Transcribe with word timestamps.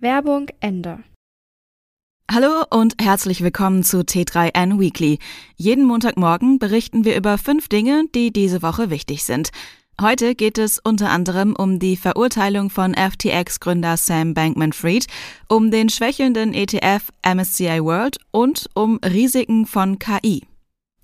Werbung 0.00 0.46
Ende. 0.60 1.00
Hallo 2.30 2.62
und 2.70 2.94
herzlich 3.00 3.42
willkommen 3.42 3.82
zu 3.82 4.02
T3N 4.02 4.78
Weekly. 4.78 5.18
Jeden 5.56 5.84
Montagmorgen 5.84 6.60
berichten 6.60 7.04
wir 7.04 7.16
über 7.16 7.36
fünf 7.36 7.68
Dinge, 7.68 8.04
die 8.14 8.32
diese 8.32 8.62
Woche 8.62 8.90
wichtig 8.90 9.24
sind. 9.24 9.50
Heute 10.00 10.36
geht 10.36 10.56
es 10.56 10.78
unter 10.78 11.10
anderem 11.10 11.56
um 11.56 11.80
die 11.80 11.96
Verurteilung 11.96 12.70
von 12.70 12.94
FTX-Gründer 12.94 13.96
Sam 13.96 14.34
Bankman-Fried, 14.34 15.06
um 15.48 15.72
den 15.72 15.88
schwächelnden 15.88 16.54
ETF 16.54 17.10
MSCI 17.26 17.82
World 17.82 18.18
und 18.30 18.70
um 18.74 19.00
Risiken 19.04 19.66
von 19.66 19.98
KI. 19.98 20.46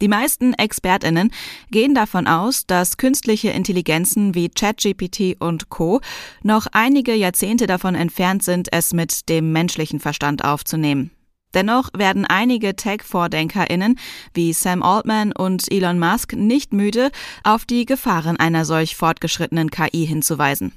Die 0.01 0.09
meisten 0.09 0.55
Expertinnen 0.55 1.31
gehen 1.71 1.95
davon 1.95 2.27
aus, 2.27 2.67
dass 2.67 2.97
künstliche 2.97 3.51
Intelligenzen 3.51 4.35
wie 4.35 4.49
ChatGPT 4.49 5.37
und 5.39 5.69
Co 5.69 6.01
noch 6.43 6.67
einige 6.73 7.15
Jahrzehnte 7.15 7.67
davon 7.67 7.95
entfernt 7.95 8.43
sind, 8.43 8.69
es 8.73 8.93
mit 8.93 9.29
dem 9.29 9.53
menschlichen 9.53 10.01
Verstand 10.01 10.45
aufzunehmen. 10.45 11.11
Dennoch 11.55 11.91
werden 11.97 12.27
einige 12.27 12.75
Tech-Vordenkerinnen 12.75 13.99
wie 14.35 14.53
Sam 14.53 14.83
Altman 14.83 15.33
und 15.33 15.71
Elon 15.71 16.01
Musk 16.01 16.33
nicht 16.33 16.73
müde, 16.73 17.11
auf 17.45 17.65
die 17.65 17.87
Gefahren 17.87 18.37
einer 18.37 18.65
solch 18.65 18.97
fortgeschrittenen 18.97 19.71
KI 19.71 20.05
hinzuweisen. 20.05 20.73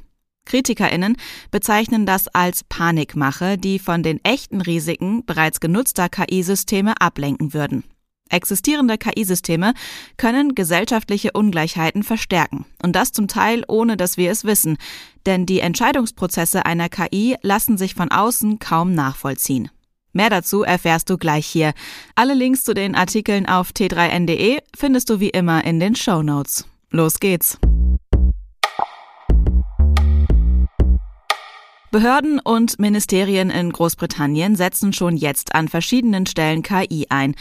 Kritikerinnen 0.45 1.17
bezeichnen 1.51 2.05
das 2.05 2.27
als 2.29 2.63
Panikmache, 2.63 3.57
die 3.57 3.79
von 3.79 4.03
den 4.03 4.23
echten 4.23 4.61
Risiken 4.61 5.25
bereits 5.25 5.59
genutzter 5.59 6.07
KI-Systeme 6.07 7.01
ablenken 7.01 7.53
würden. 7.53 7.83
Existierende 8.29 8.97
KI-Systeme 8.97 9.73
können 10.17 10.55
gesellschaftliche 10.55 11.31
Ungleichheiten 11.33 12.03
verstärken, 12.03 12.65
und 12.81 12.95
das 12.95 13.11
zum 13.11 13.27
Teil 13.27 13.63
ohne 13.67 13.97
dass 13.97 14.17
wir 14.17 14.31
es 14.31 14.43
wissen, 14.43 14.77
denn 15.25 15.45
die 15.45 15.59
Entscheidungsprozesse 15.59 16.65
einer 16.65 16.89
KI 16.89 17.35
lassen 17.41 17.77
sich 17.77 17.95
von 17.95 18.11
außen 18.11 18.59
kaum 18.59 18.93
nachvollziehen. 18.93 19.69
Mehr 20.13 20.29
dazu 20.29 20.63
erfährst 20.63 21.09
du 21.09 21.17
gleich 21.17 21.45
hier. 21.45 21.73
Alle 22.15 22.33
Links 22.33 22.63
zu 22.63 22.73
den 22.73 22.95
Artikeln 22.95 23.45
auf 23.45 23.69
t3n.de 23.69 24.59
findest 24.75 25.09
du 25.09 25.19
wie 25.19 25.29
immer 25.29 25.63
in 25.63 25.79
den 25.79 25.95
Show 25.95 26.23
Notes. 26.23 26.65
Los 26.89 27.19
geht's! 27.19 27.59
Behörden 31.89 32.39
und 32.39 32.79
Ministerien 32.79 33.49
in 33.49 33.71
Großbritannien 33.71 34.55
setzen 34.55 34.91
schon 34.91 35.15
jetzt 35.15 35.55
an 35.55 35.67
verschiedenen 35.67 36.25
Stellen 36.25 36.61
KI 36.61 37.07
ein. 37.09 37.33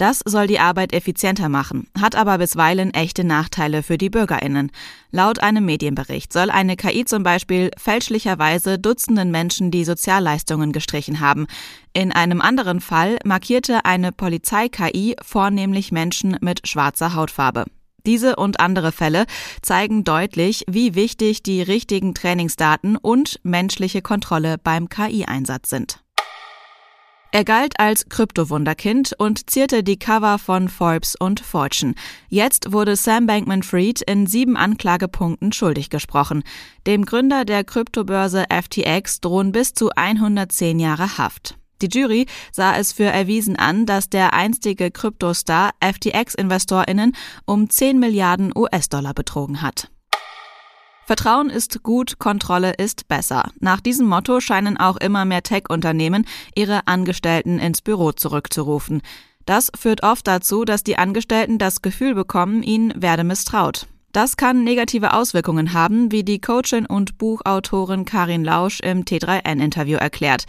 Das 0.00 0.22
soll 0.24 0.46
die 0.46 0.60
Arbeit 0.60 0.94
effizienter 0.94 1.50
machen, 1.50 1.86
hat 2.00 2.16
aber 2.16 2.38
bisweilen 2.38 2.94
echte 2.94 3.22
Nachteile 3.22 3.82
für 3.82 3.98
die 3.98 4.08
Bürgerinnen. 4.08 4.72
Laut 5.10 5.40
einem 5.40 5.66
Medienbericht 5.66 6.32
soll 6.32 6.48
eine 6.48 6.76
KI 6.76 7.04
zum 7.04 7.22
Beispiel 7.22 7.70
fälschlicherweise 7.76 8.78
Dutzenden 8.78 9.30
Menschen 9.30 9.70
die 9.70 9.84
Sozialleistungen 9.84 10.72
gestrichen 10.72 11.20
haben. 11.20 11.46
In 11.92 12.12
einem 12.12 12.40
anderen 12.40 12.80
Fall 12.80 13.18
markierte 13.26 13.84
eine 13.84 14.10
Polizei-KI 14.10 15.16
vornehmlich 15.22 15.92
Menschen 15.92 16.38
mit 16.40 16.66
schwarzer 16.66 17.14
Hautfarbe. 17.14 17.66
Diese 18.06 18.36
und 18.36 18.58
andere 18.58 18.92
Fälle 18.92 19.26
zeigen 19.60 20.04
deutlich, 20.04 20.64
wie 20.66 20.94
wichtig 20.94 21.42
die 21.42 21.60
richtigen 21.60 22.14
Trainingsdaten 22.14 22.96
und 22.96 23.38
menschliche 23.42 24.00
Kontrolle 24.00 24.56
beim 24.56 24.88
KI-Einsatz 24.88 25.68
sind. 25.68 26.00
Er 27.32 27.44
galt 27.44 27.78
als 27.78 28.08
Kryptowunderkind 28.08 29.14
und 29.16 29.50
zierte 29.50 29.84
die 29.84 29.98
Cover 29.98 30.38
von 30.38 30.68
Forbes 30.68 31.14
und 31.14 31.38
Fortune. 31.38 31.94
Jetzt 32.28 32.72
wurde 32.72 32.96
Sam 32.96 33.26
Bankman-Fried 33.26 34.02
in 34.02 34.26
sieben 34.26 34.56
Anklagepunkten 34.56 35.52
schuldig 35.52 35.90
gesprochen. 35.90 36.42
Dem 36.88 37.04
Gründer 37.04 37.44
der 37.44 37.62
Kryptobörse 37.62 38.46
FTX 38.50 39.20
drohen 39.20 39.52
bis 39.52 39.74
zu 39.74 39.90
110 39.94 40.80
Jahre 40.80 41.18
Haft. 41.18 41.56
Die 41.82 41.88
Jury 41.88 42.26
sah 42.50 42.76
es 42.76 42.92
für 42.92 43.04
erwiesen 43.04 43.56
an, 43.56 43.86
dass 43.86 44.10
der 44.10 44.34
einstige 44.34 44.90
Kryptostar 44.90 45.70
FTX-InvestorInnen 45.80 47.12
um 47.46 47.70
10 47.70 48.00
Milliarden 48.00 48.52
US-Dollar 48.56 49.14
betrogen 49.14 49.62
hat. 49.62 49.88
Vertrauen 51.10 51.50
ist 51.50 51.82
gut, 51.82 52.20
Kontrolle 52.20 52.72
ist 52.74 53.08
besser. 53.08 53.50
Nach 53.58 53.80
diesem 53.80 54.06
Motto 54.06 54.38
scheinen 54.38 54.76
auch 54.76 54.96
immer 54.96 55.24
mehr 55.24 55.42
Tech-Unternehmen 55.42 56.24
ihre 56.54 56.86
Angestellten 56.86 57.58
ins 57.58 57.82
Büro 57.82 58.12
zurückzurufen. 58.12 59.02
Das 59.44 59.72
führt 59.76 60.04
oft 60.04 60.28
dazu, 60.28 60.64
dass 60.64 60.84
die 60.84 60.98
Angestellten 60.98 61.58
das 61.58 61.82
Gefühl 61.82 62.14
bekommen, 62.14 62.62
ihnen 62.62 62.92
werde 62.94 63.24
misstraut. 63.24 63.88
Das 64.12 64.36
kann 64.36 64.62
negative 64.62 65.12
Auswirkungen 65.12 65.72
haben, 65.72 66.12
wie 66.12 66.22
die 66.22 66.40
Coachin 66.40 66.86
und 66.86 67.18
Buchautorin 67.18 68.04
Karin 68.04 68.44
Lausch 68.44 68.78
im 68.78 69.04
T3N-Interview 69.04 69.96
erklärt. 69.96 70.46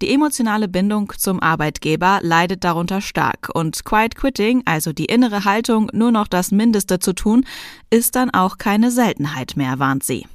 Die 0.00 0.14
emotionale 0.14 0.68
Bindung 0.68 1.12
zum 1.16 1.40
Arbeitgeber 1.40 2.20
leidet 2.22 2.62
darunter 2.62 3.00
stark 3.00 3.50
und 3.52 3.84
Quiet 3.84 4.14
Quitting, 4.14 4.62
also 4.64 4.92
die 4.92 5.06
innere 5.06 5.44
Haltung, 5.44 5.90
nur 5.92 6.12
noch 6.12 6.28
das 6.28 6.52
Mindeste 6.52 7.00
zu 7.00 7.14
tun, 7.14 7.44
ist 7.90 8.14
dann 8.14 8.30
auch 8.30 8.58
keine 8.58 8.92
Seltenheit 8.92 9.56
mehr, 9.56 9.80
warnt 9.80 10.04
sie. 10.04 10.26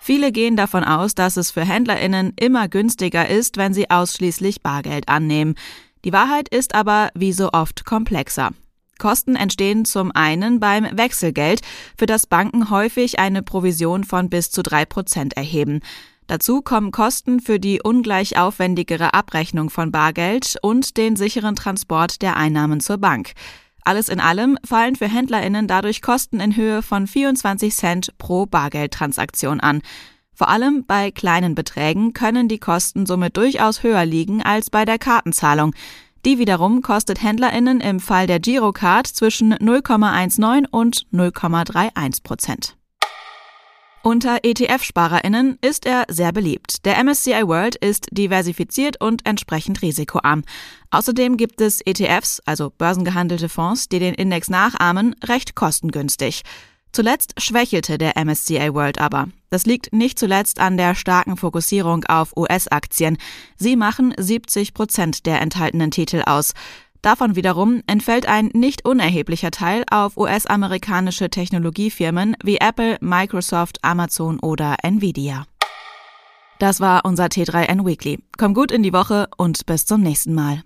Viele 0.00 0.32
gehen 0.32 0.54
davon 0.54 0.84
aus, 0.84 1.14
dass 1.14 1.38
es 1.38 1.50
für 1.50 1.64
Händlerinnen 1.64 2.34
immer 2.38 2.68
günstiger 2.68 3.26
ist, 3.26 3.56
wenn 3.56 3.72
sie 3.72 3.90
ausschließlich 3.90 4.62
Bargeld 4.62 5.08
annehmen. 5.08 5.54
Die 6.04 6.12
Wahrheit 6.12 6.48
ist 6.50 6.74
aber 6.74 7.08
wie 7.14 7.32
so 7.32 7.50
oft 7.52 7.86
komplexer. 7.86 8.50
Kosten 8.98 9.34
entstehen 9.34 9.84
zum 9.84 10.12
einen 10.12 10.60
beim 10.60 10.86
Wechselgeld, 10.96 11.62
für 11.98 12.06
das 12.06 12.26
Banken 12.26 12.70
häufig 12.70 13.18
eine 13.18 13.42
Provision 13.42 14.04
von 14.04 14.30
bis 14.30 14.50
zu 14.50 14.62
drei 14.62 14.84
Prozent 14.84 15.36
erheben. 15.36 15.80
Dazu 16.26 16.60
kommen 16.60 16.90
Kosten 16.90 17.40
für 17.40 17.60
die 17.60 17.80
ungleich 17.82 18.36
aufwendigere 18.36 19.14
Abrechnung 19.14 19.70
von 19.70 19.92
Bargeld 19.92 20.56
und 20.60 20.96
den 20.96 21.14
sicheren 21.14 21.54
Transport 21.54 22.20
der 22.20 22.36
Einnahmen 22.36 22.80
zur 22.80 22.98
Bank. 22.98 23.32
Alles 23.84 24.08
in 24.08 24.18
allem 24.18 24.58
fallen 24.64 24.96
für 24.96 25.06
Händlerinnen 25.06 25.68
dadurch 25.68 26.02
Kosten 26.02 26.40
in 26.40 26.56
Höhe 26.56 26.82
von 26.82 27.06
24 27.06 27.72
Cent 27.72 28.18
pro 28.18 28.46
Bargeldtransaktion 28.46 29.60
an. 29.60 29.82
Vor 30.34 30.48
allem 30.48 30.84
bei 30.84 31.12
kleinen 31.12 31.54
Beträgen 31.54 32.12
können 32.12 32.48
die 32.48 32.58
Kosten 32.58 33.06
somit 33.06 33.36
durchaus 33.36 33.84
höher 33.84 34.04
liegen 34.04 34.42
als 34.42 34.70
bei 34.70 34.84
der 34.84 34.98
Kartenzahlung. 34.98 35.72
Die 36.24 36.38
wiederum 36.38 36.82
kostet 36.82 37.22
Händlerinnen 37.22 37.80
im 37.80 38.00
Fall 38.00 38.26
der 38.26 38.40
Girocard 38.40 39.06
zwischen 39.06 39.54
0,19 39.54 40.66
und 40.68 41.06
0,31 41.12 42.24
Prozent. 42.24 42.76
Unter 44.02 44.44
ETF-SparerInnen 44.44 45.58
ist 45.62 45.84
er 45.84 46.04
sehr 46.08 46.32
beliebt. 46.32 46.84
Der 46.84 47.02
MSCI 47.02 47.46
World 47.46 47.74
ist 47.76 48.06
diversifiziert 48.12 49.00
und 49.00 49.26
entsprechend 49.26 49.82
risikoarm. 49.82 50.44
Außerdem 50.90 51.36
gibt 51.36 51.60
es 51.60 51.80
ETFs, 51.84 52.40
also 52.46 52.70
börsengehandelte 52.70 53.48
Fonds, 53.48 53.88
die 53.88 53.98
den 53.98 54.14
Index 54.14 54.48
nachahmen, 54.48 55.16
recht 55.24 55.56
kostengünstig. 55.56 56.42
Zuletzt 56.96 57.34
schwächelte 57.38 57.98
der 57.98 58.16
MSCI 58.16 58.72
World 58.72 58.98
aber. 58.98 59.28
Das 59.50 59.66
liegt 59.66 59.92
nicht 59.92 60.18
zuletzt 60.18 60.60
an 60.60 60.78
der 60.78 60.94
starken 60.94 61.36
Fokussierung 61.36 62.04
auf 62.04 62.34
US-Aktien. 62.36 63.18
Sie 63.56 63.76
machen 63.76 64.14
70 64.16 64.72
Prozent 64.72 65.26
der 65.26 65.42
enthaltenen 65.42 65.90
Titel 65.90 66.22
aus. 66.24 66.54
Davon 67.06 67.36
wiederum 67.36 67.84
entfällt 67.86 68.26
ein 68.26 68.50
nicht 68.52 68.84
unerheblicher 68.84 69.52
Teil 69.52 69.84
auf 69.92 70.16
US-amerikanische 70.16 71.30
Technologiefirmen 71.30 72.36
wie 72.42 72.56
Apple, 72.56 72.96
Microsoft, 73.00 73.78
Amazon 73.82 74.40
oder 74.40 74.74
Nvidia. 74.82 75.46
Das 76.58 76.80
war 76.80 77.04
unser 77.04 77.26
T3N 77.26 77.86
Weekly. 77.86 78.18
Komm 78.38 78.54
gut 78.54 78.72
in 78.72 78.82
die 78.82 78.92
Woche 78.92 79.28
und 79.36 79.66
bis 79.66 79.86
zum 79.86 80.02
nächsten 80.02 80.34
Mal. 80.34 80.64